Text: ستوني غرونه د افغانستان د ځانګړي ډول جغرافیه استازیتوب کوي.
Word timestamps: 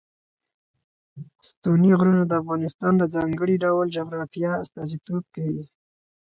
ستوني 1.49 1.91
غرونه 1.99 2.23
د 2.27 2.33
افغانستان 2.41 2.93
د 2.97 3.03
ځانګړي 3.13 3.55
ډول 3.65 3.87
جغرافیه 3.97 4.51
استازیتوب 4.63 5.23
کوي. 5.35 5.63